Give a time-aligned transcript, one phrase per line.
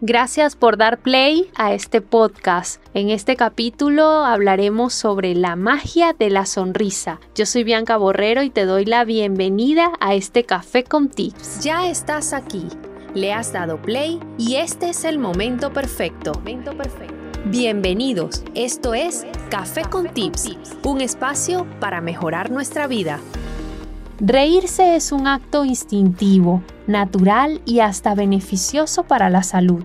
[0.00, 2.82] Gracias por dar play a este podcast.
[2.94, 7.20] En este capítulo hablaremos sobre la magia de la sonrisa.
[7.36, 11.62] Yo soy Bianca Borrero y te doy la bienvenida a este café con tips.
[11.62, 12.66] Ya estás aquí,
[13.14, 16.32] le has dado play y este es el momento perfecto.
[16.34, 17.14] Momento perfecto.
[17.46, 23.20] Bienvenidos, esto es Café con Tips, un espacio para mejorar nuestra vida.
[24.20, 29.82] Reírse es un acto instintivo, natural y hasta beneficioso para la salud.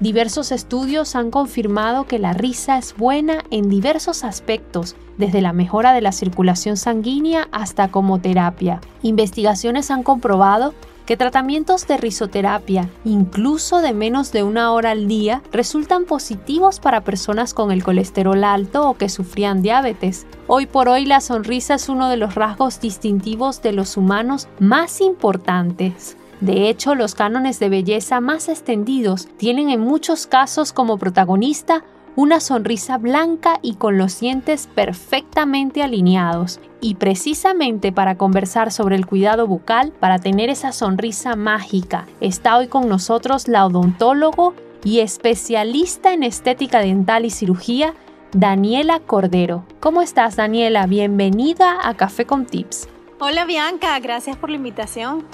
[0.00, 5.92] Diversos estudios han confirmado que la risa es buena en diversos aspectos, desde la mejora
[5.92, 8.80] de la circulación sanguínea hasta como terapia.
[9.02, 10.74] Investigaciones han comprobado
[11.08, 17.02] que tratamientos de risoterapia, incluso de menos de una hora al día, resultan positivos para
[17.02, 20.26] personas con el colesterol alto o que sufrían diabetes.
[20.48, 25.00] Hoy por hoy la sonrisa es uno de los rasgos distintivos de los humanos más
[25.00, 26.18] importantes.
[26.42, 31.84] De hecho, los cánones de belleza más extendidos tienen en muchos casos como protagonista
[32.18, 36.58] una sonrisa blanca y con los dientes perfectamente alineados.
[36.80, 42.66] Y precisamente para conversar sobre el cuidado bucal, para tener esa sonrisa mágica, está hoy
[42.66, 47.94] con nosotros la odontólogo y especialista en estética dental y cirugía,
[48.32, 49.62] Daniela Cordero.
[49.78, 50.88] ¿Cómo estás, Daniela?
[50.88, 52.88] Bienvenida a Café con Tips.
[53.20, 55.24] Hola Bianca, gracias por la invitación.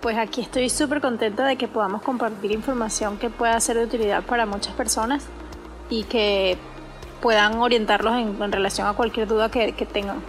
[0.00, 4.22] Pues aquí estoy súper contenta de que podamos compartir información que pueda ser de utilidad
[4.22, 5.26] para muchas personas
[5.90, 6.58] y que
[7.20, 10.22] puedan orientarlos en, relación a cualquier duda que, tengan.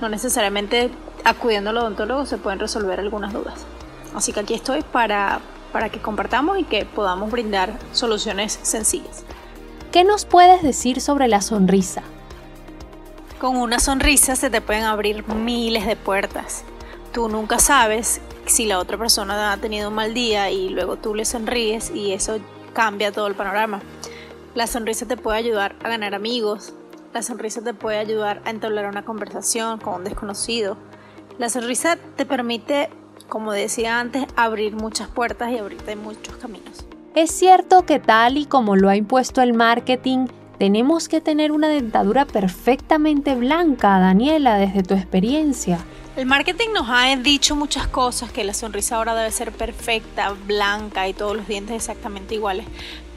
[0.00, 0.90] No necesariamente
[1.24, 3.64] acudiendo al odontólogo se pueden resolver algunas dudas.
[4.14, 5.40] Así que aquí estoy para,
[5.72, 9.24] para que compartamos y que podamos brindar soluciones sencillas.
[9.92, 12.02] ¿Qué nos puedes decir sobre la sonrisa?
[13.40, 16.64] Con una sonrisa se te pueden abrir miles de puertas.
[17.12, 21.14] Tú nunca sabes si la otra persona ha tenido un mal día y luego tú
[21.14, 22.38] le sonríes y eso
[22.72, 23.80] cambia todo el panorama.
[24.56, 26.72] La sonrisa te puede ayudar a ganar amigos.
[27.12, 30.78] La sonrisa te puede ayudar a entablar una conversación con un desconocido.
[31.38, 32.88] La sonrisa te permite,
[33.28, 36.86] como decía antes, abrir muchas puertas y abrirte muchos caminos.
[37.14, 40.28] Es cierto que tal y como lo ha impuesto el marketing,
[40.58, 45.80] tenemos que tener una dentadura perfectamente blanca, Daniela, desde tu experiencia.
[46.16, 51.06] El marketing nos ha dicho muchas cosas, que la sonrisa ahora debe ser perfecta, blanca
[51.08, 52.64] y todos los dientes exactamente iguales,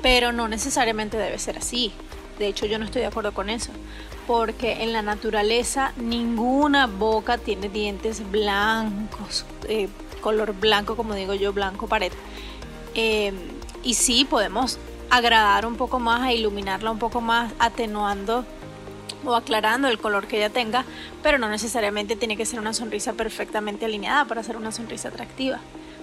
[0.01, 1.91] pero no necesariamente debe ser así.
[2.37, 3.71] De hecho, yo no estoy de acuerdo con eso,
[4.25, 9.89] porque en la naturaleza ninguna boca tiene dientes blancos, eh,
[10.21, 12.13] color blanco, como digo yo, blanco pared.
[12.95, 13.33] Eh,
[13.83, 18.45] y sí, podemos agradar un poco más, a iluminarla un poco más, atenuando
[19.25, 20.85] o aclarando el color que ella tenga,
[21.21, 25.59] pero no necesariamente tiene que ser una sonrisa perfectamente alineada para ser una sonrisa atractiva.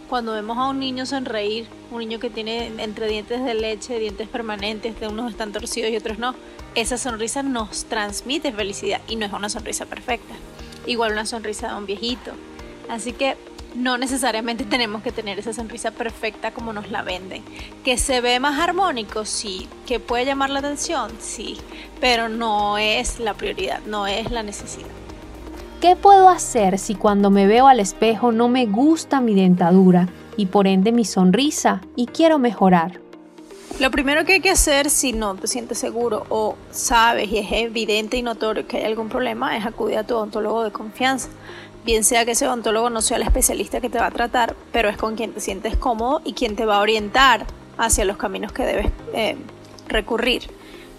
[0.09, 4.29] Cuando vemos a un niño sonreír, un niño que tiene entre dientes de leche, dientes
[4.29, 6.35] permanentes, de unos están torcidos y otros no,
[6.77, 10.35] esa sonrisa nos transmite felicidad y no es una sonrisa perfecta.
[10.87, 12.33] Igual una sonrisa de un viejito.
[12.89, 13.37] Así que
[13.75, 17.43] no necesariamente tenemos que tener esa sonrisa perfecta como nos la venden.
[17.85, 19.69] Que se ve más armónico, sí.
[19.87, 21.59] Que puede llamar la atención, sí.
[22.01, 25.06] Pero no es la prioridad, no es la necesidad.
[25.87, 30.47] ¿Qué puedo hacer si cuando me veo al espejo no me gusta mi dentadura y
[30.47, 33.01] por ende mi sonrisa y quiero mejorar?
[33.79, 37.53] Lo primero que hay que hacer si no te sientes seguro o sabes y es
[37.53, 41.29] evidente y notorio que hay algún problema es acudir a tu odontólogo de confianza
[41.85, 44.89] bien sea que ese odontólogo no sea el especialista que te va a tratar, pero
[44.89, 47.47] es con quien te sientes cómodo y quien te va a orientar
[47.79, 49.37] hacia los caminos que debes eh,
[49.87, 50.51] recurrir.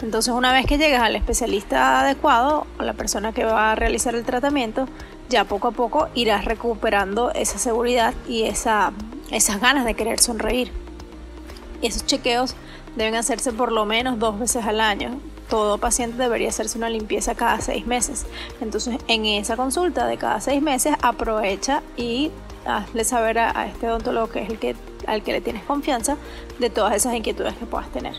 [0.02, 4.16] Entonces una vez que llegas al especialista adecuado o la persona que va a realizar
[4.16, 4.88] el tratamiento,
[5.30, 8.94] ya poco a poco irás recuperando esa seguridad y esa,
[9.32, 10.72] esas ganas de querer sonreír.
[11.82, 12.56] Y esos chequeos
[12.96, 15.20] deben hacerse por lo menos dos veces al año
[15.50, 18.26] todo paciente debería hacerse una limpieza cada seis meses.
[18.62, 22.32] Entonces, en esa consulta de cada seis meses, aprovecha y
[22.66, 24.76] hazle saber a, este odontólogo que es el que,
[25.06, 26.18] al que le tienes confianza
[26.60, 28.16] de todas esas inquietudes que puedas tener.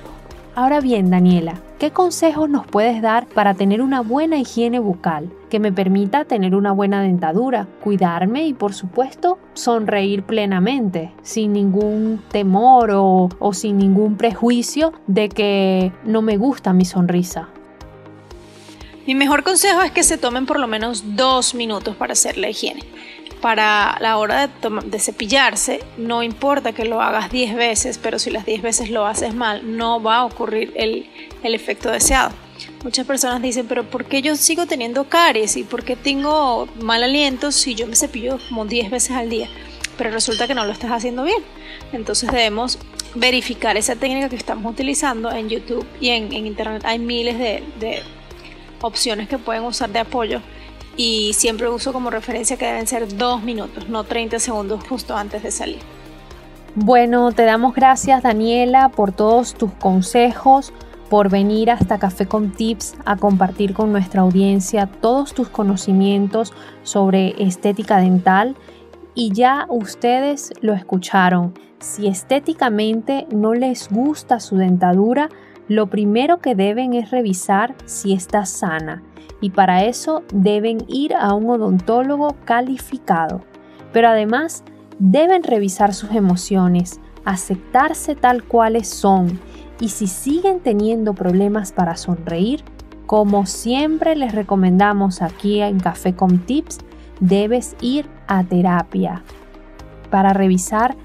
[0.59, 5.61] Ahora bien, Daniela, ¿qué consejos nos puedes dar para tener una buena higiene bucal que
[5.61, 12.91] me permita tener una buena dentadura, cuidarme y por supuesto sonreír plenamente, sin ningún temor
[12.91, 17.51] o, o sin ningún prejuicio de que no me gusta mi sonrisa?
[19.09, 22.51] Mi mejor consejo es que se tomen por lo menos dos minutos para hacer la
[22.51, 22.83] higiene
[23.41, 24.51] para la hora
[24.85, 29.07] de, cepillarse, no importa que lo hagas 10 veces, pero si las 10 veces lo
[29.07, 31.09] haces mal, no va a ocurrir el,
[31.43, 32.33] efecto deseado.
[32.85, 37.03] Muchas personas dicen, pero ¿por qué yo sigo teniendo caries y por qué tengo mal
[37.03, 39.49] aliento si yo me cepillo como 10 veces al día?
[39.97, 41.43] Pero resulta que no lo estás haciendo bien.
[41.93, 42.79] Entonces debemos
[43.15, 46.83] verificar esa técnica que estamos utilizando en YouTube y en, Internet.
[46.85, 48.03] Hay miles de
[48.81, 50.41] opciones que pueden usar de apoyo
[50.97, 55.43] y siempre uso como referencia que deben ser dos minutos, no 30 segundos justo antes
[55.43, 55.79] de salir.
[56.75, 60.73] Bueno, te damos gracias Daniela por todos tus consejos,
[61.09, 66.53] por venir hasta Café con Tips a compartir con nuestra audiencia todos tus conocimientos
[66.83, 68.57] sobre estética dental.
[69.15, 75.31] Y ya ustedes lo escucharon, si estéticamente no les gusta su dentadura,
[75.69, 79.03] lo primero que deben es revisar si está sana
[79.41, 83.43] y para eso deben ir a un odontólogo calificado.
[83.93, 84.65] Pero además
[84.99, 89.39] deben revisar sus emociones, aceptarse tal cuales son
[89.81, 92.65] y si siguen teniendo problemas para sonreír,
[93.07, 96.79] como siempre les recomendamos aquí en Café con Tips,
[97.21, 99.23] debes ir a terapia
[100.11, 100.97] para revisar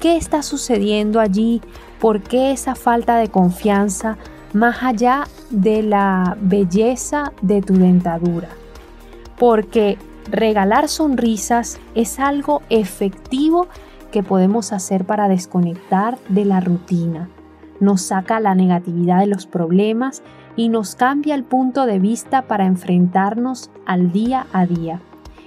[0.00, 1.60] qué está sucediendo allí,
[2.04, 4.18] por qué esa falta de confianza
[4.52, 8.50] más allá de la belleza de tu dentadura.
[9.38, 9.96] Porque
[10.30, 13.68] regalar sonrisas es algo efectivo
[14.12, 17.30] que podemos hacer para desconectar de la rutina.
[17.80, 20.22] Nos saca la negatividad de los problemas
[20.56, 25.00] y nos cambia el punto de vista para enfrentarnos al día a día.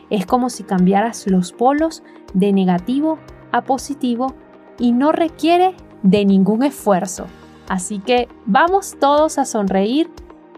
[0.09, 2.01] Es como si cambiaras los polos
[2.33, 3.19] de negativo
[3.51, 4.33] a positivo
[4.79, 7.25] y no requiere de ningún esfuerzo.
[7.67, 10.09] Así que vamos todos a sonreír.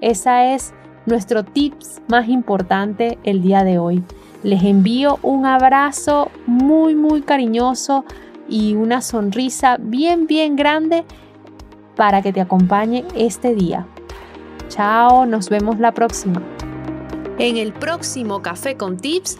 [0.01, 0.73] Esa es
[1.05, 4.03] nuestro tips más importante el día de hoy.
[4.43, 8.05] Les envío un abrazo muy muy cariñoso
[8.47, 11.03] y una sonrisa bien bien grande
[11.95, 13.85] para que te acompañe este día.
[14.69, 16.41] Chao, nos vemos la próxima.
[17.37, 19.37] En el próximo Café con Tips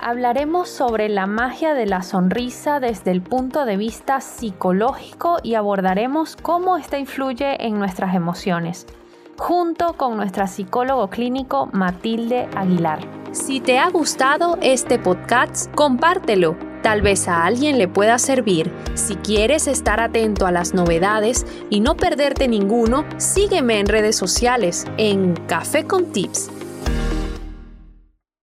[0.00, 6.36] Hablaremos sobre la magia de la sonrisa desde el punto de vista psicológico y abordaremos
[6.40, 8.86] cómo esta influye en nuestras emociones,
[9.36, 13.00] junto con nuestra psicólogo clínico Matilde Aguilar.
[13.32, 16.56] Si te ha gustado este podcast, compártelo.
[16.80, 18.72] Tal vez a alguien le pueda servir.
[18.94, 24.86] Si quieres estar atento a las novedades y no perderte ninguno, sígueme en redes sociales
[24.96, 26.52] en Café con Tips